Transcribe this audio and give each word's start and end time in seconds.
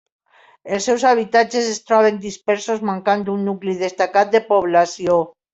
Els 0.77 0.87
seus 0.87 1.03
habitatges 1.09 1.67
es 1.75 1.77
troben 1.91 2.17
dispersos, 2.25 2.83
mancant 2.93 3.29
d'un 3.29 3.47
nucli 3.51 3.79
destacat 3.85 4.37
de 4.39 4.47
població. 4.53 5.25